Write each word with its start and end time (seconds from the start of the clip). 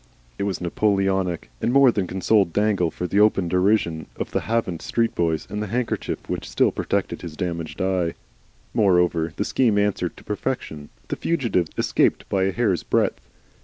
It 0.39 0.45
was 0.45 0.59
Napoleonic, 0.59 1.51
and 1.61 1.71
more 1.71 1.91
than 1.91 2.07
consoled 2.07 2.53
Dangle 2.53 2.89
for 2.89 3.05
the 3.05 3.19
open 3.19 3.47
derision 3.47 4.07
of 4.15 4.31
the 4.31 4.39
Havant 4.41 4.81
street 4.81 5.13
boys 5.13 5.45
at 5.51 5.59
the 5.59 5.67
handkerchief 5.67 6.27
which 6.27 6.49
still 6.49 6.71
protected 6.71 7.21
his 7.21 7.37
damaged 7.37 7.79
eye. 7.83 8.15
Moreover, 8.73 9.31
the 9.35 9.45
scheme 9.45 9.77
answered 9.77 10.17
to 10.17 10.23
perfection. 10.23 10.89
The 11.09 11.17
fugitives 11.17 11.69
escaped 11.77 12.27
by 12.29 12.45
a 12.45 12.51
hair's 12.51 12.81
breadth. 12.81 13.21